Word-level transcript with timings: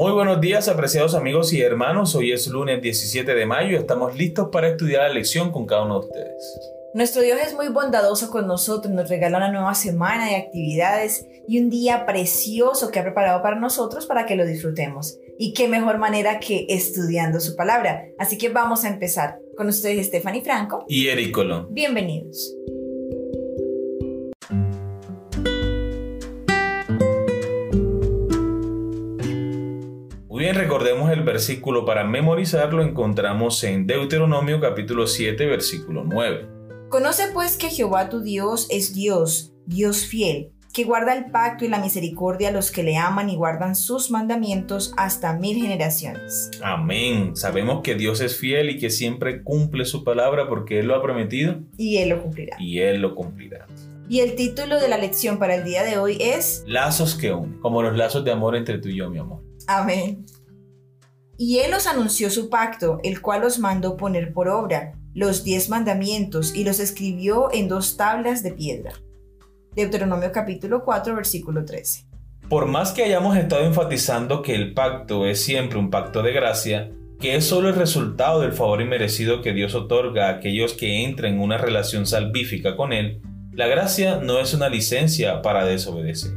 Muy 0.00 0.12
buenos 0.12 0.40
días, 0.40 0.66
apreciados 0.66 1.14
amigos 1.14 1.52
y 1.52 1.60
hermanos. 1.60 2.14
Hoy 2.14 2.32
es 2.32 2.46
lunes 2.46 2.80
17 2.80 3.34
de 3.34 3.44
mayo 3.44 3.72
y 3.72 3.74
estamos 3.74 4.16
listos 4.16 4.48
para 4.50 4.70
estudiar 4.70 5.02
la 5.02 5.12
lección 5.12 5.52
con 5.52 5.66
cada 5.66 5.84
uno 5.84 6.00
de 6.00 6.06
ustedes. 6.06 6.58
Nuestro 6.94 7.20
Dios 7.20 7.38
es 7.46 7.54
muy 7.54 7.68
bondadoso 7.68 8.30
con 8.30 8.46
nosotros, 8.46 8.94
nos 8.94 9.10
regala 9.10 9.36
una 9.36 9.52
nueva 9.52 9.74
semana 9.74 10.24
de 10.24 10.36
actividades 10.36 11.26
y 11.46 11.60
un 11.60 11.68
día 11.68 12.06
precioso 12.06 12.90
que 12.90 12.98
ha 12.98 13.02
preparado 13.02 13.42
para 13.42 13.60
nosotros 13.60 14.06
para 14.06 14.24
que 14.24 14.36
lo 14.36 14.46
disfrutemos. 14.46 15.18
Y 15.38 15.52
qué 15.52 15.68
mejor 15.68 15.98
manera 15.98 16.40
que 16.40 16.64
estudiando 16.70 17.38
su 17.38 17.54
palabra. 17.54 18.06
Así 18.18 18.38
que 18.38 18.48
vamos 18.48 18.84
a 18.84 18.88
empezar. 18.88 19.38
Con 19.54 19.68
ustedes 19.68 20.06
Stephanie 20.06 20.40
Franco 20.40 20.86
y 20.88 21.08
Eric 21.08 21.32
Colón. 21.32 21.66
Bienvenidos. 21.74 22.56
Recordemos 30.80 31.12
el 31.12 31.22
versículo 31.22 31.84
para 31.84 32.04
memorizarlo, 32.04 32.82
encontramos 32.82 33.62
en 33.64 33.86
Deuteronomio 33.86 34.62
capítulo 34.62 35.06
7, 35.06 35.44
versículo 35.44 36.04
9. 36.06 36.48
Conoce 36.88 37.24
pues 37.34 37.58
que 37.58 37.68
Jehová 37.68 38.08
tu 38.08 38.20
Dios 38.20 38.66
es 38.70 38.94
Dios, 38.94 39.52
Dios 39.66 40.06
fiel, 40.06 40.52
que 40.72 40.84
guarda 40.84 41.14
el 41.14 41.30
pacto 41.30 41.66
y 41.66 41.68
la 41.68 41.80
misericordia 41.80 42.48
a 42.48 42.52
los 42.52 42.70
que 42.70 42.82
le 42.82 42.96
aman 42.96 43.28
y 43.28 43.36
guardan 43.36 43.76
sus 43.76 44.10
mandamientos 44.10 44.94
hasta 44.96 45.34
mil 45.34 45.60
generaciones. 45.60 46.50
Amén. 46.62 47.36
Sabemos 47.36 47.82
que 47.82 47.94
Dios 47.94 48.22
es 48.22 48.38
fiel 48.38 48.70
y 48.70 48.78
que 48.78 48.88
siempre 48.88 49.42
cumple 49.42 49.84
su 49.84 50.02
palabra 50.02 50.48
porque 50.48 50.78
Él 50.78 50.86
lo 50.86 50.94
ha 50.94 51.02
prometido. 51.02 51.60
Y 51.76 51.98
Él 51.98 52.08
lo 52.08 52.22
cumplirá. 52.22 52.56
Y 52.58 52.78
Él 52.78 53.02
lo 53.02 53.14
cumplirá. 53.14 53.66
Y 54.08 54.20
el 54.20 54.34
título 54.34 54.80
de 54.80 54.88
la 54.88 54.96
lección 54.96 55.38
para 55.38 55.56
el 55.56 55.62
día 55.62 55.84
de 55.84 55.98
hoy 55.98 56.16
es 56.18 56.64
Lazos 56.66 57.16
que 57.16 57.34
unen, 57.34 57.60
como 57.60 57.82
los 57.82 57.94
lazos 57.98 58.24
de 58.24 58.32
amor 58.32 58.56
entre 58.56 58.78
tú 58.78 58.88
y 58.88 58.96
yo, 58.96 59.10
mi 59.10 59.18
amor. 59.18 59.42
Amén. 59.66 60.24
Y 61.42 61.60
Él 61.60 61.72
os 61.72 61.86
anunció 61.86 62.28
su 62.28 62.50
pacto, 62.50 63.00
el 63.02 63.22
cual 63.22 63.44
os 63.44 63.58
mandó 63.58 63.96
poner 63.96 64.34
por 64.34 64.46
obra 64.50 64.92
los 65.14 65.42
diez 65.42 65.70
mandamientos 65.70 66.54
y 66.54 66.64
los 66.64 66.80
escribió 66.80 67.48
en 67.50 67.66
dos 67.66 67.96
tablas 67.96 68.42
de 68.42 68.52
piedra. 68.52 68.92
Deuteronomio 69.74 70.32
capítulo 70.32 70.84
4 70.84 71.14
versículo 71.14 71.64
13. 71.64 72.04
Por 72.50 72.66
más 72.66 72.92
que 72.92 73.04
hayamos 73.04 73.38
estado 73.38 73.64
enfatizando 73.64 74.42
que 74.42 74.54
el 74.54 74.74
pacto 74.74 75.24
es 75.24 75.42
siempre 75.42 75.78
un 75.78 75.88
pacto 75.88 76.22
de 76.22 76.34
gracia, 76.34 76.90
que 77.18 77.36
es 77.36 77.46
solo 77.46 77.70
el 77.70 77.74
resultado 77.74 78.42
del 78.42 78.52
favor 78.52 78.82
inmerecido 78.82 79.40
que 79.40 79.54
Dios 79.54 79.74
otorga 79.74 80.26
a 80.26 80.32
aquellos 80.32 80.74
que 80.74 81.06
entran 81.06 81.32
en 81.32 81.40
una 81.40 81.56
relación 81.56 82.04
salvífica 82.04 82.76
con 82.76 82.92
Él, 82.92 83.22
la 83.52 83.66
gracia 83.66 84.16
no 84.16 84.40
es 84.40 84.52
una 84.52 84.68
licencia 84.68 85.40
para 85.40 85.64
desobedecer. 85.64 86.32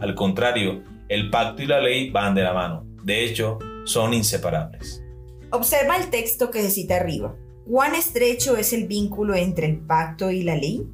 Al 0.00 0.14
contrario, 0.14 0.82
el 1.10 1.28
pacto 1.28 1.62
y 1.62 1.66
la 1.66 1.78
ley 1.78 2.08
van 2.08 2.34
de 2.34 2.42
la 2.42 2.54
mano. 2.54 2.86
De 3.04 3.22
hecho, 3.22 3.58
son 3.86 4.12
inseparables. 4.12 5.02
Observa 5.50 5.96
el 5.96 6.10
texto 6.10 6.50
que 6.50 6.60
se 6.60 6.70
cita 6.70 6.96
arriba. 6.96 7.34
¿Cuán 7.64 7.94
estrecho 7.94 8.56
es 8.56 8.72
el 8.72 8.86
vínculo 8.86 9.34
entre 9.34 9.66
el 9.66 9.78
pacto 9.78 10.30
y 10.30 10.42
la 10.42 10.56
ley? 10.56 10.86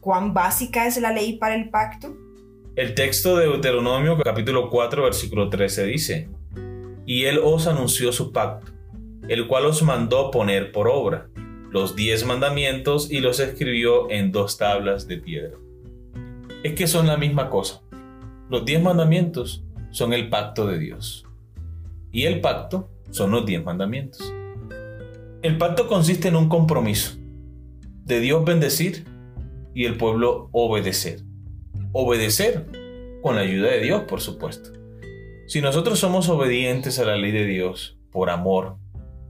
¿Cuán 0.00 0.34
básica 0.34 0.86
es 0.86 1.00
la 1.00 1.12
ley 1.12 1.38
para 1.38 1.54
el 1.54 1.70
pacto? 1.70 2.14
El 2.76 2.94
texto 2.94 3.36
de 3.36 3.46
Deuteronomio 3.46 4.18
capítulo 4.18 4.68
4 4.68 5.04
versículo 5.04 5.48
13 5.48 5.84
dice, 5.86 6.28
Y 7.06 7.24
él 7.24 7.38
os 7.42 7.66
anunció 7.66 8.12
su 8.12 8.32
pacto, 8.32 8.72
el 9.28 9.46
cual 9.46 9.66
os 9.66 9.82
mandó 9.82 10.30
poner 10.30 10.72
por 10.72 10.88
obra 10.88 11.28
los 11.70 11.96
diez 11.96 12.26
mandamientos 12.26 13.10
y 13.10 13.20
los 13.20 13.40
escribió 13.40 14.10
en 14.10 14.30
dos 14.30 14.58
tablas 14.58 15.08
de 15.08 15.16
piedra. 15.16 15.56
Es 16.62 16.74
que 16.74 16.86
son 16.86 17.06
la 17.06 17.16
misma 17.16 17.48
cosa. 17.48 17.80
Los 18.50 18.64
diez 18.64 18.82
mandamientos 18.82 19.64
son 19.90 20.12
el 20.12 20.28
pacto 20.28 20.66
de 20.66 20.78
Dios. 20.78 21.24
Y 22.12 22.24
el 22.24 22.40
pacto 22.40 22.90
son 23.10 23.30
los 23.30 23.46
diez 23.46 23.64
mandamientos. 23.64 24.32
El 25.42 25.58
pacto 25.58 25.88
consiste 25.88 26.28
en 26.28 26.36
un 26.36 26.48
compromiso 26.48 27.16
de 28.04 28.20
Dios 28.20 28.44
bendecir 28.44 29.06
y 29.74 29.86
el 29.86 29.96
pueblo 29.96 30.50
obedecer. 30.52 31.20
Obedecer 31.92 32.66
con 33.22 33.36
la 33.36 33.42
ayuda 33.42 33.70
de 33.70 33.80
Dios, 33.80 34.02
por 34.02 34.20
supuesto. 34.20 34.70
Si 35.46 35.60
nosotros 35.60 35.98
somos 35.98 36.28
obedientes 36.28 36.98
a 36.98 37.04
la 37.04 37.16
ley 37.16 37.32
de 37.32 37.46
Dios 37.46 37.98
por 38.10 38.30
amor, 38.30 38.76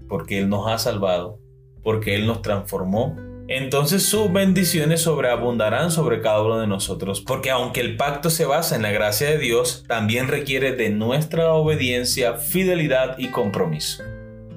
porque 0.09 0.39
Él 0.39 0.49
nos 0.49 0.67
ha 0.67 0.79
salvado, 0.79 1.39
porque 1.83 2.15
Él 2.17 2.27
nos 2.27 2.43
transformó, 2.43 3.17
entonces 3.55 4.05
sus 4.05 4.33
bendiciones 4.33 5.01
sobreabundarán 5.01 5.91
sobre 5.91 6.21
cada 6.21 6.43
uno 6.43 6.59
de 6.59 6.67
nosotros, 6.67 7.21
porque 7.21 7.51
aunque 7.51 7.81
el 7.81 7.97
pacto 7.97 8.31
se 8.31 8.45
basa 8.45 8.77
en 8.77 8.83
la 8.83 8.93
gracia 8.93 9.29
de 9.29 9.39
Dios, 9.39 9.85
también 9.89 10.29
requiere 10.29 10.73
de 10.73 10.91
nuestra 10.91 11.53
obediencia, 11.53 12.35
fidelidad 12.35 13.19
y 13.19 13.29
compromiso. 13.29 14.03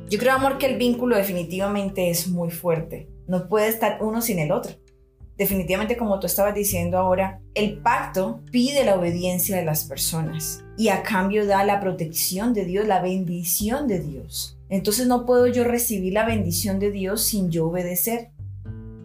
Yo 0.09 0.19
creo, 0.19 0.33
amor, 0.33 0.57
que 0.57 0.67
el 0.67 0.77
vínculo 0.77 1.17
definitivamente 1.17 2.09
es 2.09 2.27
muy 2.27 2.51
fuerte. 2.51 3.09
No 3.27 3.47
puede 3.47 3.69
estar 3.69 3.97
uno 4.01 4.21
sin 4.21 4.39
el 4.39 4.51
otro. 4.51 4.73
Definitivamente, 5.37 5.97
como 5.97 6.19
tú 6.19 6.27
estabas 6.27 6.55
diciendo 6.55 6.97
ahora, 6.97 7.41
el 7.55 7.79
pacto 7.79 8.41
pide 8.51 8.85
la 8.85 8.95
obediencia 8.95 9.57
de 9.57 9.65
las 9.65 9.83
personas 9.83 10.63
y 10.77 10.87
a 10.87 11.03
cambio 11.03 11.45
da 11.45 11.65
la 11.65 11.81
protección 11.81 12.53
de 12.53 12.63
Dios, 12.63 12.87
la 12.87 13.01
bendición 13.01 13.87
de 13.87 13.99
Dios. 13.99 14.57
Entonces 14.69 15.07
no 15.07 15.25
puedo 15.25 15.47
yo 15.47 15.63
recibir 15.63 16.13
la 16.13 16.25
bendición 16.25 16.79
de 16.79 16.91
Dios 16.91 17.23
sin 17.23 17.51
yo 17.51 17.67
obedecer. 17.67 18.29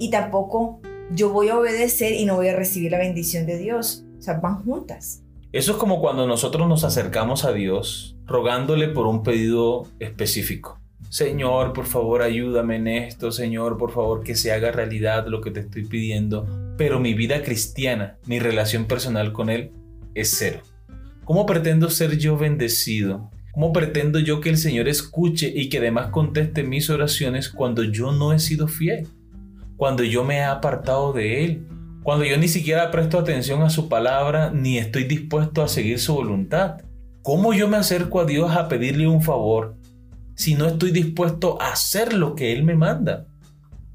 Y 0.01 0.11
tampoco 0.11 0.81
yo 1.13 1.29
voy 1.29 1.51
a 1.51 1.59
obedecer 1.59 2.15
y 2.15 2.25
no 2.25 2.37
voy 2.37 2.49
a 2.49 2.57
recibir 2.57 2.91
la 2.91 2.99
bendición 2.99 3.45
de 3.45 3.59
Dios. 3.59 4.05
O 4.19 4.23
sea, 4.23 4.41
van 4.41 4.65
juntas. 4.65 5.23
Eso 5.53 5.73
es 5.73 5.79
como 5.79 6.01
cuando 6.01 6.27
nosotros 6.27 6.67
nos 6.67 6.85
acercamos 6.85 7.45
a 7.45 7.53
Dios 7.53 8.17
rogándole 8.25 8.89
por 8.89 9.07
un 9.07 9.23
pedido 9.23 9.87
específico. 9.99 10.81
Señor, 11.11 11.75
por 11.75 11.85
favor, 11.85 12.23
ayúdame 12.23 12.77
en 12.77 12.89
esto, 12.89 13.31
Señor, 13.31 13.77
por 13.77 13.91
favor, 13.91 14.23
que 14.23 14.37
se 14.37 14.53
haga 14.53 14.73
realidad 14.73 15.27
lo 15.27 15.43
que 15.43 15.51
te 15.51 15.61
estoy 15.61 15.85
pidiendo. 15.85 16.47
Pero 16.79 16.99
mi 16.99 17.13
vida 17.13 17.43
cristiana, 17.43 18.17
mi 18.25 18.39
relación 18.39 18.87
personal 18.87 19.33
con 19.33 19.51
Él, 19.51 19.73
es 20.15 20.35
cero. 20.39 20.61
¿Cómo 21.25 21.45
pretendo 21.45 21.91
ser 21.91 22.17
yo 22.17 22.39
bendecido? 22.39 23.31
¿Cómo 23.53 23.73
pretendo 23.73 24.19
yo 24.19 24.41
que 24.41 24.49
el 24.49 24.57
Señor 24.57 24.89
escuche 24.89 25.53
y 25.55 25.69
que 25.69 25.79
además 25.79 26.11
conteste 26.11 26.63
mis 26.63 26.89
oraciones 26.89 27.51
cuando 27.51 27.83
yo 27.83 28.13
no 28.13 28.33
he 28.33 28.39
sido 28.39 28.67
fiel? 28.67 29.09
Cuando 29.81 30.05
yo 30.05 30.25
me 30.25 30.37
he 30.37 30.45
apartado 30.45 31.15
de 31.15 31.43
Él, 31.43 31.67
cuando 32.03 32.27
yo 32.27 32.37
ni 32.37 32.49
siquiera 32.49 32.91
presto 32.91 33.19
atención 33.19 33.63
a 33.63 33.71
su 33.71 33.89
palabra 33.89 34.51
ni 34.51 34.77
estoy 34.77 35.05
dispuesto 35.05 35.63
a 35.63 35.69
seguir 35.69 35.99
su 35.99 36.13
voluntad. 36.13 36.83
¿Cómo 37.23 37.55
yo 37.55 37.67
me 37.67 37.79
acerco 37.79 38.21
a 38.21 38.27
Dios 38.27 38.55
a 38.55 38.69
pedirle 38.69 39.09
un 39.09 39.23
favor 39.23 39.77
si 40.35 40.55
no 40.55 40.67
estoy 40.67 40.91
dispuesto 40.91 41.57
a 41.63 41.73
hacer 41.73 42.13
lo 42.13 42.35
que 42.35 42.53
Él 42.53 42.63
me 42.63 42.75
manda, 42.75 43.25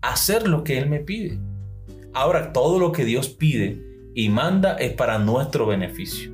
hacer 0.01 0.47
lo 0.47 0.63
que 0.63 0.79
Él 0.79 0.89
me 0.89 1.01
pide. 1.01 1.37
Ahora, 2.15 2.51
todo 2.51 2.79
lo 2.79 2.91
que 2.91 3.05
Dios 3.05 3.29
pide 3.29 3.79
y 4.15 4.29
manda 4.29 4.77
es 4.77 4.93
para 4.93 5.19
nuestro 5.19 5.67
beneficio. 5.67 6.31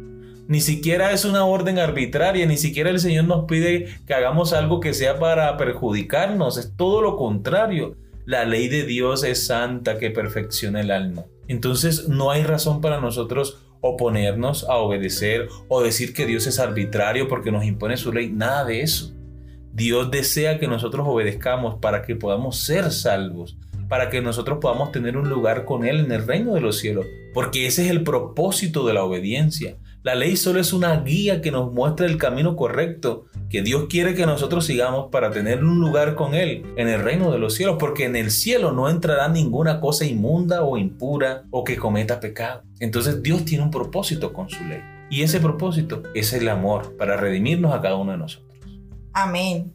Ni 0.47 0.62
siquiera 0.62 1.12
es 1.12 1.25
una 1.25 1.44
orden 1.44 1.78
arbitraria, 1.78 2.45
ni 2.45 2.56
siquiera 2.56 2.89
el 2.89 3.01
Señor 3.01 3.25
nos 3.25 3.44
pide 3.47 3.97
que 4.07 4.13
hagamos 4.13 4.53
algo 4.53 4.79
que 4.79 4.94
sea 4.94 5.19
para 5.19 5.57
perjudicarnos, 5.57 6.57
es 6.57 6.73
todo 6.78 7.01
lo 7.01 7.18
contrario. 7.18 7.97
La 8.31 8.46
ley 8.46 8.69
de 8.69 8.86
Dios 8.86 9.25
es 9.25 9.46
santa 9.46 9.97
que 9.97 10.09
perfecciona 10.09 10.80
el 10.80 10.92
alma. 10.92 11.25
Entonces 11.50 12.08
no 12.08 12.31
hay 12.31 12.44
razón 12.44 12.80
para 12.80 13.02
nosotros 13.02 13.59
oponernos 13.81 14.64
a 14.69 14.78
obedecer 14.78 15.50
o 15.68 15.81
decir 15.81 16.14
que 16.14 16.25
Dios 16.25 16.47
es 16.47 16.58
arbitrario 16.58 17.28
porque 17.28 17.52
nos 17.52 17.66
impone 17.66 17.97
su 17.97 18.14
ley, 18.14 18.30
nada 18.30 18.64
de 18.64 18.84
eso. 18.84 19.12
Dios 19.74 20.12
desea 20.12 20.59
que 20.59 20.69
nosotros 20.69 21.06
obedezcamos 21.09 21.75
para 21.81 22.03
que 22.03 22.16
podamos 22.16 22.56
ser 22.56 22.94
salvos, 22.94 23.58
para 23.91 24.09
que 24.09 24.22
nosotros 24.22 24.59
podamos 24.62 24.94
tener 24.94 25.18
un 25.18 25.28
lugar 25.28 25.66
con 25.66 25.84
Él 25.84 26.00
en 26.00 26.13
el 26.13 26.25
reino 26.25 26.53
de 26.53 26.62
los 26.62 26.78
cielos, 26.78 27.06
porque 27.34 27.68
ese 27.68 27.84
es 27.84 27.91
el 27.91 28.06
propósito 28.06 28.88
de 28.88 28.94
la 28.94 29.04
obediencia. 29.04 29.75
La 30.01 30.16
ley 30.16 30.38
solo 30.38 30.62
es 30.62 30.71
una 30.71 30.95
guía 31.01 31.42
que 31.42 31.51
nos 31.51 31.74
muestra 31.74 32.06
el 32.06 32.18
camino 32.18 32.56
correcto 32.56 33.25
que 33.50 33.62
Dios 33.62 33.88
quiere 33.89 34.16
que 34.16 34.25
nosotros 34.25 34.66
sigamos 34.66 35.10
para 35.12 35.31
tener 35.31 35.62
un 35.62 35.81
lugar 35.81 36.16
con 36.16 36.36
Él 36.36 36.63
en 36.77 36.88
el 36.88 37.04
reino 37.04 37.33
de 37.33 37.38
los 37.38 37.56
cielos, 37.56 37.75
porque 37.77 38.06
en 38.06 38.16
el 38.16 38.31
cielo 38.31 38.71
no 38.71 38.89
entrará 38.89 39.27
ninguna 39.27 39.81
cosa 39.81 40.06
inmunda 40.06 40.63
o 40.63 40.77
impura 40.77 41.44
o 41.51 41.66
que 41.66 41.75
cometa 41.75 42.21
pecado. 42.21 42.63
Entonces 42.80 43.21
Dios 43.21 43.44
tiene 43.44 43.66
un 43.66 43.71
propósito 43.71 44.31
con 44.31 44.50
su 44.50 44.63
ley. 44.63 44.80
Y 45.10 45.24
ese 45.24 45.42
propósito 45.42 46.01
es 46.16 46.31
el 46.31 46.48
amor 46.48 46.95
para 46.95 47.18
redimirnos 47.18 47.74
a 47.74 47.81
cada 47.81 47.98
uno 47.98 48.13
de 48.13 48.19
nosotros. 48.19 48.57
Amén. 49.12 49.74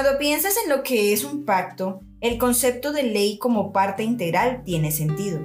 Cuando 0.00 0.16
piensas 0.16 0.54
en 0.62 0.70
lo 0.70 0.84
que 0.84 1.12
es 1.12 1.24
un 1.24 1.44
pacto, 1.44 2.02
el 2.20 2.38
concepto 2.38 2.92
de 2.92 3.02
ley 3.02 3.36
como 3.36 3.72
parte 3.72 4.04
integral 4.04 4.62
tiene 4.64 4.92
sentido. 4.92 5.44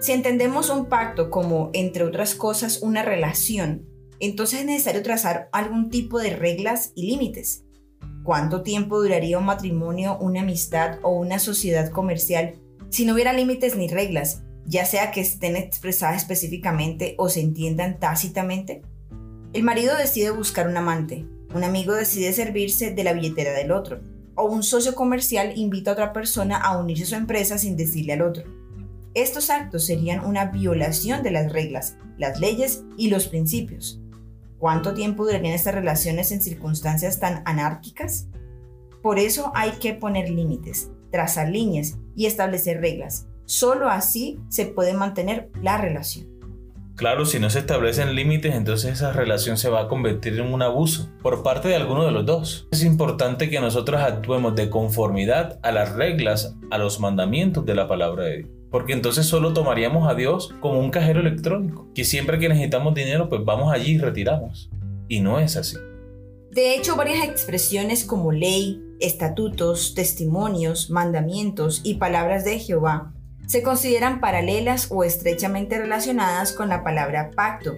Si 0.00 0.12
entendemos 0.12 0.70
un 0.70 0.86
pacto 0.86 1.28
como, 1.28 1.68
entre 1.74 2.04
otras 2.04 2.34
cosas, 2.34 2.80
una 2.80 3.02
relación, 3.02 3.86
entonces 4.18 4.60
es 4.60 4.64
necesario 4.64 5.02
trazar 5.02 5.50
algún 5.52 5.90
tipo 5.90 6.18
de 6.18 6.34
reglas 6.34 6.92
y 6.94 7.10
límites. 7.10 7.64
¿Cuánto 8.24 8.62
tiempo 8.62 9.02
duraría 9.02 9.38
un 9.38 9.44
matrimonio, 9.44 10.16
una 10.18 10.40
amistad 10.40 10.98
o 11.02 11.10
una 11.10 11.38
sociedad 11.38 11.90
comercial 11.90 12.54
si 12.88 13.04
no 13.04 13.12
hubiera 13.12 13.34
límites 13.34 13.76
ni 13.76 13.86
reglas? 13.86 14.44
ya 14.64 14.86
sea 14.86 15.10
que 15.10 15.20
estén 15.20 15.56
expresadas 15.56 16.16
específicamente 16.16 17.16
o 17.18 17.28
se 17.28 17.40
entiendan 17.40 17.98
tácitamente? 17.98 18.80
El 19.52 19.62
marido 19.62 19.94
decide 19.94 20.30
buscar 20.30 20.68
un 20.68 20.78
amante, 20.78 21.26
un 21.54 21.64
amigo 21.64 21.94
decide 21.94 22.32
servirse 22.32 22.92
de 22.92 23.04
la 23.04 23.12
billetera 23.12 23.52
del 23.52 23.72
otro, 23.72 24.00
o 24.34 24.44
un 24.44 24.62
socio 24.62 24.94
comercial 24.94 25.52
invita 25.56 25.90
a 25.90 25.94
otra 25.94 26.12
persona 26.12 26.56
a 26.56 26.78
unirse 26.78 27.04
a 27.04 27.06
su 27.06 27.14
empresa 27.16 27.58
sin 27.58 27.76
decirle 27.76 28.12
al 28.12 28.22
otro. 28.22 28.44
Estos 29.14 29.50
actos 29.50 29.84
serían 29.84 30.24
una 30.24 30.46
violación 30.46 31.22
de 31.22 31.32
las 31.32 31.52
reglas, 31.52 31.96
las 32.16 32.38
leyes 32.38 32.84
y 32.96 33.10
los 33.10 33.26
principios. 33.26 34.00
¿Cuánto 34.58 34.94
tiempo 34.94 35.24
durarían 35.24 35.54
estas 35.54 35.74
relaciones 35.74 36.30
en 36.30 36.40
circunstancias 36.40 37.18
tan 37.18 37.42
anárquicas? 37.44 38.28
Por 39.02 39.18
eso 39.18 39.50
hay 39.54 39.72
que 39.72 39.94
poner 39.94 40.30
límites, 40.30 40.90
trazar 41.10 41.48
líneas 41.48 41.96
y 42.14 42.26
establecer 42.26 42.80
reglas. 42.80 43.26
Solo 43.46 43.88
así 43.88 44.38
se 44.48 44.66
puede 44.66 44.94
mantener 44.94 45.50
la 45.60 45.78
relación. 45.78 46.29
Claro, 47.00 47.24
si 47.24 47.38
no 47.38 47.48
se 47.48 47.60
establecen 47.60 48.14
límites, 48.14 48.54
entonces 48.54 48.92
esa 48.92 49.10
relación 49.10 49.56
se 49.56 49.70
va 49.70 49.80
a 49.80 49.88
convertir 49.88 50.38
en 50.38 50.52
un 50.52 50.60
abuso 50.60 51.08
por 51.22 51.42
parte 51.42 51.68
de 51.68 51.74
alguno 51.74 52.04
de 52.04 52.10
los 52.10 52.26
dos. 52.26 52.68
Es 52.72 52.84
importante 52.84 53.48
que 53.48 53.58
nosotros 53.58 54.02
actuemos 54.02 54.54
de 54.54 54.68
conformidad 54.68 55.58
a 55.62 55.72
las 55.72 55.94
reglas, 55.94 56.56
a 56.70 56.76
los 56.76 57.00
mandamientos 57.00 57.64
de 57.64 57.74
la 57.74 57.88
palabra 57.88 58.24
de 58.24 58.36
Dios. 58.36 58.50
Porque 58.70 58.92
entonces 58.92 59.24
solo 59.24 59.54
tomaríamos 59.54 60.10
a 60.10 60.14
Dios 60.14 60.54
como 60.60 60.78
un 60.78 60.90
cajero 60.90 61.20
electrónico, 61.20 61.88
que 61.94 62.04
siempre 62.04 62.38
que 62.38 62.50
necesitamos 62.50 62.92
dinero, 62.92 63.30
pues 63.30 63.46
vamos 63.46 63.72
allí 63.72 63.92
y 63.92 63.98
retiramos. 63.98 64.68
Y 65.08 65.20
no 65.20 65.40
es 65.40 65.56
así. 65.56 65.78
De 66.50 66.74
hecho, 66.74 66.96
varias 66.96 67.24
expresiones 67.24 68.04
como 68.04 68.30
ley, 68.30 68.84
estatutos, 69.00 69.94
testimonios, 69.94 70.90
mandamientos 70.90 71.80
y 71.82 71.94
palabras 71.94 72.44
de 72.44 72.58
Jehová 72.58 73.14
se 73.50 73.64
consideran 73.64 74.20
paralelas 74.20 74.86
o 74.92 75.02
estrechamente 75.02 75.76
relacionadas 75.76 76.52
con 76.52 76.68
la 76.68 76.84
palabra 76.84 77.32
pacto, 77.34 77.74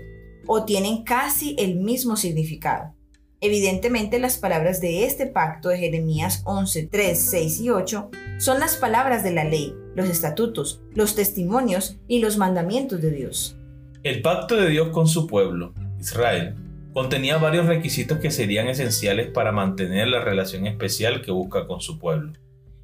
o 0.46 0.66
tienen 0.66 1.02
casi 1.02 1.56
el 1.58 1.76
mismo 1.76 2.16
significado. 2.16 2.94
Evidentemente 3.40 4.18
las 4.18 4.36
palabras 4.36 4.82
de 4.82 5.06
este 5.06 5.26
pacto 5.26 5.70
de 5.70 5.78
Jeremías 5.78 6.42
11, 6.44 6.88
3, 6.92 7.18
6 7.18 7.60
y 7.62 7.70
8 7.70 8.10
son 8.36 8.60
las 8.60 8.76
palabras 8.76 9.24
de 9.24 9.30
la 9.30 9.44
ley, 9.44 9.74
los 9.94 10.10
estatutos, 10.10 10.82
los 10.94 11.14
testimonios 11.14 11.96
y 12.06 12.18
los 12.18 12.36
mandamientos 12.36 13.00
de 13.00 13.10
Dios. 13.10 13.56
El 14.02 14.20
pacto 14.20 14.56
de 14.56 14.68
Dios 14.68 14.90
con 14.90 15.08
su 15.08 15.26
pueblo, 15.26 15.72
Israel, 15.98 16.54
contenía 16.92 17.38
varios 17.38 17.64
requisitos 17.64 18.18
que 18.18 18.30
serían 18.30 18.68
esenciales 18.68 19.28
para 19.28 19.52
mantener 19.52 20.08
la 20.08 20.20
relación 20.20 20.66
especial 20.66 21.22
que 21.22 21.30
busca 21.30 21.66
con 21.66 21.80
su 21.80 21.98
pueblo. 21.98 22.34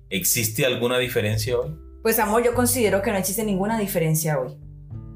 ¿Existe 0.09 0.65
alguna 0.65 0.97
diferencia 0.97 1.59
hoy? 1.59 1.77
Pues 2.03 2.19
amor, 2.19 2.45
yo 2.45 2.55
considero 2.55 3.03
que 3.03 3.11
no 3.11 3.19
existe 3.19 3.45
ninguna 3.45 3.79
diferencia 3.79 4.39
hoy. 4.39 4.57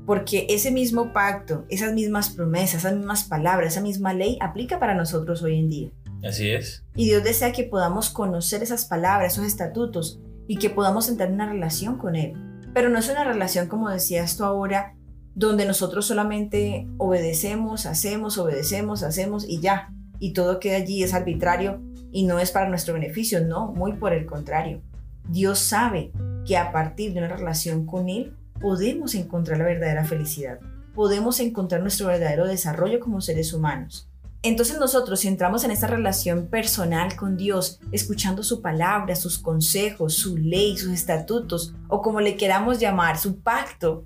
Porque 0.04 0.46
ese 0.50 0.72
mismo 0.72 1.12
pacto, 1.12 1.64
esas 1.68 1.92
mismas 1.92 2.30
promesas, 2.30 2.80
esas 2.80 2.96
mismas 2.96 3.24
palabras, 3.24 3.72
esa 3.72 3.80
misma 3.80 4.12
ley 4.12 4.36
aplica 4.40 4.80
para 4.80 4.94
nosotros 4.94 5.42
hoy 5.42 5.58
en 5.58 5.68
día. 5.68 5.90
Así 6.24 6.50
es. 6.50 6.84
Y 6.96 7.06
Dios 7.06 7.22
desea 7.22 7.52
que 7.52 7.64
podamos 7.64 8.10
conocer 8.10 8.62
esas 8.62 8.86
palabras, 8.86 9.34
esos 9.34 9.46
estatutos 9.46 10.20
y 10.48 10.56
que 10.56 10.70
podamos 10.70 11.08
entrar 11.08 11.28
en 11.28 11.36
una 11.36 11.48
relación 11.48 11.98
con 11.98 12.16
Él. 12.16 12.34
Pero 12.74 12.88
no 12.88 12.98
es 12.98 13.08
una 13.08 13.24
relación, 13.24 13.68
como 13.68 13.88
decías 13.88 14.36
tú 14.36 14.44
ahora, 14.44 14.96
donde 15.34 15.66
nosotros 15.66 16.06
solamente 16.06 16.88
obedecemos, 16.98 17.86
hacemos, 17.86 18.38
obedecemos, 18.38 19.02
hacemos 19.04 19.48
y 19.48 19.60
ya. 19.60 19.92
Y 20.18 20.32
todo 20.32 20.58
queda 20.58 20.76
allí, 20.76 21.02
es 21.02 21.14
arbitrario 21.14 21.80
y 22.10 22.24
no 22.24 22.38
es 22.38 22.50
para 22.50 22.68
nuestro 22.68 22.94
beneficio, 22.94 23.44
no, 23.44 23.72
muy 23.72 23.94
por 23.94 24.12
el 24.12 24.26
contrario. 24.26 24.82
Dios 25.28 25.58
sabe 25.58 26.12
que 26.46 26.56
a 26.56 26.72
partir 26.72 27.12
de 27.12 27.20
una 27.20 27.28
relación 27.28 27.86
con 27.86 28.08
Él 28.08 28.36
podemos 28.60 29.14
encontrar 29.14 29.58
la 29.58 29.64
verdadera 29.64 30.04
felicidad, 30.04 30.58
podemos 30.94 31.40
encontrar 31.40 31.80
nuestro 31.80 32.08
verdadero 32.08 32.46
desarrollo 32.46 33.00
como 33.00 33.20
seres 33.20 33.52
humanos. 33.52 34.08
Entonces 34.44 34.78
nosotros 34.78 35.20
si 35.20 35.28
entramos 35.28 35.62
en 35.62 35.70
esta 35.70 35.86
relación 35.86 36.48
personal 36.48 37.14
con 37.14 37.36
Dios, 37.36 37.78
escuchando 37.92 38.42
su 38.42 38.60
palabra, 38.60 39.14
sus 39.14 39.38
consejos, 39.38 40.14
su 40.14 40.36
ley, 40.36 40.76
sus 40.76 40.90
estatutos, 40.90 41.74
o 41.88 42.02
como 42.02 42.20
le 42.20 42.36
queramos 42.36 42.80
llamar, 42.80 43.18
su 43.18 43.40
pacto, 43.40 44.04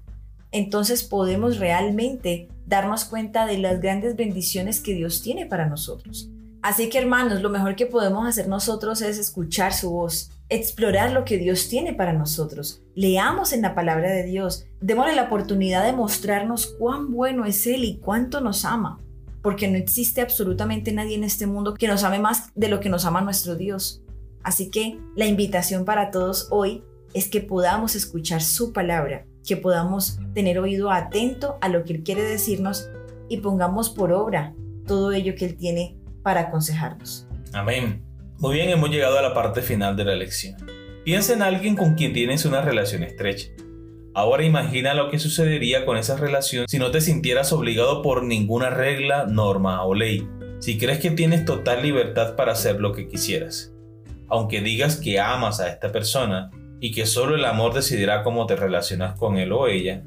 entonces 0.53 1.03
podemos 1.03 1.59
realmente 1.59 2.49
darnos 2.67 3.07
cuenta 3.07 3.47
de 3.47 3.59
las 3.59 3.81
grandes 3.81 4.15
bendiciones 4.15 4.81
que 4.81 4.95
Dios 4.95 5.23
tiene 5.23 5.47
para 5.47 5.67
nosotros. 5.67 6.29
Así 6.61 6.91
que 6.91 6.99
hermanos, 6.99 7.41
lo 7.41 7.49
mejor 7.49 7.75
que 7.75 7.87
podemos 7.87 8.27
hacer 8.27 8.47
nosotros 8.49 9.01
es 9.01 9.19
escuchar 9.19 9.73
su 9.73 9.91
voz, 9.91 10.31
explorar 10.49 11.13
lo 11.13 11.25
que 11.25 11.39
Dios 11.39 11.69
tiene 11.69 11.93
para 11.93 12.13
nosotros. 12.13 12.83
Leamos 12.95 13.53
en 13.53 13.63
la 13.63 13.75
palabra 13.75 14.11
de 14.11 14.25
Dios, 14.25 14.67
démosle 14.81 15.17
la 15.17 15.25
oportunidad 15.25 15.85
de 15.85 15.93
mostrarnos 15.93 16.67
cuán 16.79 17.11
bueno 17.11 17.45
es 17.45 17.67
Él 17.67 17.85
y 17.85 17.99
cuánto 17.99 18.41
nos 18.41 18.65
ama, 18.65 19.01
porque 19.43 19.69
no 19.69 19.77
existe 19.77 20.21
absolutamente 20.21 20.93
nadie 20.93 21.17
en 21.17 21.25
este 21.25 21.47
mundo 21.47 21.75
que 21.75 21.89
nos 21.89 22.05
ame 22.05 22.19
más 22.19 22.51
de 22.55 22.69
lo 22.69 22.81
que 22.81 22.89
nos 22.89 23.05
ama 23.05 23.21
nuestro 23.21 23.57
Dios. 23.57 24.03
Así 24.43 24.71
que 24.71 24.99
la 25.17 25.27
invitación 25.27 25.85
para 25.85 26.11
todos 26.11 26.49
hoy 26.51 26.85
es 27.15 27.29
que 27.29 27.41
podamos 27.41 27.97
escuchar 27.97 28.43
su 28.43 28.73
palabra, 28.73 29.27
que 29.45 29.57
podamos 29.57 30.19
tener 30.35 30.59
oído 30.59 30.91
atento 30.91 31.59
a 31.61 31.69
lo 31.69 31.85
que 31.85 31.95
Él 31.95 32.03
quiere 32.05 32.23
decirnos 32.23 32.89
y 33.29 33.39
pongamos 33.39 33.91
por 33.91 34.13
obra 34.13 34.55
todo 34.87 35.13
ello 35.13 35.35
que 35.35 35.47
Él 35.47 35.57
tiene 35.57 35.97
para 36.23 36.43
aconsejarnos. 36.43 37.27
Amén. 37.53 38.06
Muy 38.39 38.57
bien, 38.57 38.69
hemos 38.69 38.91
llegado 38.91 39.19
a 39.19 39.23
la 39.23 39.33
parte 39.33 39.63
final 39.63 39.97
de 39.97 40.05
la 40.05 40.15
lección. 40.15 40.57
Piensa 41.05 41.33
en 41.33 41.41
alguien 41.41 41.75
con 41.75 41.95
quien 41.95 42.13
tienes 42.13 42.45
una 42.45 42.61
relación 42.61 43.03
estrecha. 43.03 43.49
Ahora 44.13 44.45
imagina 44.45 44.93
lo 44.93 45.09
que 45.11 45.19
sucedería 45.19 45.87
con 45.87 45.97
esa 45.97 46.19
relación 46.19 46.67
si 46.69 46.79
no 46.79 46.91
te 46.91 47.01
sintieras 47.01 47.51
obligado 47.55 48.03
por 48.03 48.25
ninguna 48.25 48.69
regla, 48.69 49.25
norma 49.27 49.83
o 49.85 49.95
ley, 49.95 50.29
si 50.59 50.77
crees 50.77 50.99
que 50.99 51.11
tienes 51.11 51.47
total 51.47 51.83
libertad 51.83 52.37
para 52.37 52.53
hacer 52.53 52.79
lo 52.79 52.93
que 52.93 53.09
quisieras. 53.09 53.73
Aunque 54.29 54.61
digas 54.61 54.97
que 54.97 55.19
amas 55.19 55.61
a 55.61 55.71
esta 55.71 55.91
persona 55.91 56.51
y 56.79 56.93
que 56.93 57.07
solo 57.07 57.37
el 57.37 57.45
amor 57.47 57.73
decidirá 57.73 58.23
cómo 58.23 58.45
te 58.45 58.57
relacionas 58.57 59.19
con 59.19 59.39
él 59.39 59.51
o 59.53 59.67
ella, 59.67 60.03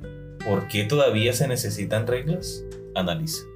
¿por 0.45 0.67
qué 0.67 0.83
todavía 0.83 1.33
se 1.33 1.47
necesitan 1.47 2.05
reglas? 2.05 2.63
Analiza. 2.93 3.48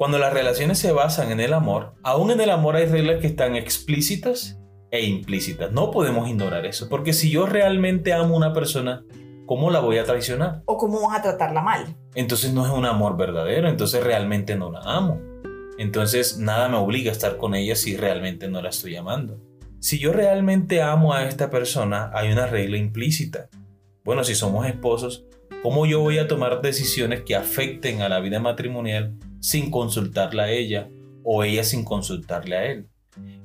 Cuando 0.00 0.18
las 0.18 0.32
relaciones 0.32 0.78
se 0.78 0.92
basan 0.92 1.30
en 1.30 1.40
el 1.40 1.52
amor, 1.52 1.92
aún 2.02 2.30
en 2.30 2.40
el 2.40 2.48
amor 2.48 2.74
hay 2.74 2.86
reglas 2.86 3.20
que 3.20 3.26
están 3.26 3.54
explícitas 3.54 4.58
e 4.90 5.04
implícitas. 5.04 5.72
No 5.72 5.90
podemos 5.90 6.26
ignorar 6.26 6.64
eso, 6.64 6.88
porque 6.88 7.12
si 7.12 7.30
yo 7.30 7.44
realmente 7.44 8.14
amo 8.14 8.32
a 8.32 8.38
una 8.38 8.54
persona, 8.54 9.04
¿cómo 9.44 9.70
la 9.70 9.80
voy 9.80 9.98
a 9.98 10.04
traicionar? 10.04 10.62
¿O 10.64 10.78
cómo 10.78 11.06
vas 11.06 11.18
a 11.18 11.22
tratarla 11.22 11.60
mal? 11.60 11.98
Entonces 12.14 12.54
no 12.54 12.64
es 12.64 12.72
un 12.72 12.86
amor 12.86 13.18
verdadero, 13.18 13.68
entonces 13.68 14.02
realmente 14.02 14.56
no 14.56 14.70
la 14.70 14.80
amo. 14.84 15.20
Entonces 15.76 16.38
nada 16.38 16.70
me 16.70 16.78
obliga 16.78 17.10
a 17.10 17.12
estar 17.12 17.36
con 17.36 17.54
ella 17.54 17.76
si 17.76 17.94
realmente 17.98 18.48
no 18.48 18.62
la 18.62 18.70
estoy 18.70 18.96
amando. 18.96 19.38
Si 19.80 19.98
yo 19.98 20.14
realmente 20.14 20.80
amo 20.80 21.12
a 21.12 21.24
esta 21.24 21.50
persona, 21.50 22.10
hay 22.14 22.32
una 22.32 22.46
regla 22.46 22.78
implícita. 22.78 23.50
Bueno, 24.02 24.24
si 24.24 24.34
somos 24.34 24.66
esposos, 24.66 25.26
¿cómo 25.62 25.84
yo 25.84 26.00
voy 26.00 26.16
a 26.16 26.26
tomar 26.26 26.62
decisiones 26.62 27.20
que 27.20 27.36
afecten 27.36 28.00
a 28.00 28.08
la 28.08 28.20
vida 28.20 28.40
matrimonial 28.40 29.18
sin 29.40 29.70
consultarla 29.70 30.44
a 30.44 30.50
ella 30.50 30.88
o 31.24 31.44
ella 31.44 31.64
sin 31.64 31.84
consultarle 31.84 32.56
a 32.56 32.70
él. 32.70 32.86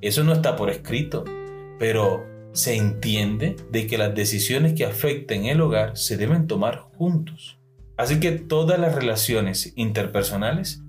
Eso 0.01 0.23
no 0.23 0.33
está 0.33 0.55
por 0.55 0.69
escrito, 0.69 1.23
pero 1.79 2.25
se 2.53 2.75
entiende 2.75 3.55
de 3.71 3.87
que 3.87 3.97
las 3.97 4.15
decisiones 4.15 4.73
que 4.73 4.85
afecten 4.85 5.45
el 5.45 5.59
hogar 5.61 5.97
se 5.97 6.15
deben 6.15 6.47
tomar 6.47 6.79
juntos. 6.79 7.57
Así 7.97 8.19
que 8.19 8.31
todas 8.31 8.79
las 8.79 8.95
relaciones 8.95 9.73
interpersonales 9.75 10.81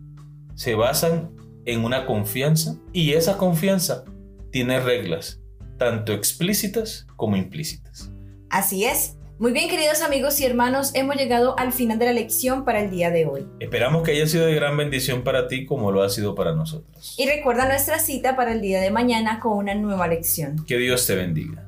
se 0.55 0.75
basan 0.75 1.31
en 1.65 1.85
una 1.85 2.07
confianza 2.07 2.77
y 2.93 3.13
esa 3.13 3.37
confianza 3.37 4.05
tiene 4.51 4.81
reglas, 4.81 5.41
tanto 5.79 6.13
explícitas 6.13 7.07
como 7.17 7.37
implícitas. 7.37 8.11
Así 8.49 8.85
es, 8.85 9.17
muy 9.39 9.53
bien, 9.53 9.69
queridos 9.69 10.01
amigos 10.01 10.41
y 10.41 10.47
hermanos, 10.47 10.93
hemos 10.95 11.17
llegado 11.17 11.59
al 11.59 11.73
final 11.73 11.99
de 11.99 12.07
la 12.07 12.13
lección 12.15 12.65
para 12.65 12.81
el 12.81 12.91
día 12.91 13.11
de 13.11 13.27
hoy. 13.27 13.47
Esperamos 13.61 14.03
que 14.03 14.13
haya 14.13 14.27
sido 14.27 14.47
de 14.47 14.55
gran 14.55 14.77
bendición 14.77 15.23
para 15.25 15.47
ti 15.47 15.67
como 15.67 15.93
lo 15.93 16.03
ha 16.03 16.09
sido 16.09 16.35
para 16.35 16.55
nosotros. 16.55 17.15
Y 17.19 17.29
recuerda 17.29 17.69
nuestra 17.69 17.99
cita 17.99 18.35
para 18.35 18.53
el 18.53 18.63
día 18.63 18.81
de 18.81 18.91
mañana 18.91 19.39
con 19.41 19.59
una 19.59 19.75
nueva 19.75 20.09
lección. 20.09 20.65
Que 20.65 20.79
Dios 20.79 21.07
te 21.07 21.17
bendiga. 21.17 21.66